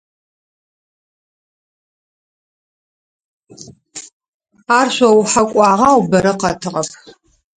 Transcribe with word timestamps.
Ар 4.77 4.87
шъоухьэ 4.95 5.43
кӀуагъэ, 5.49 5.87
ау 5.91 5.99
бэрэ 6.09 6.33
къэтыгъэп. 6.39 6.89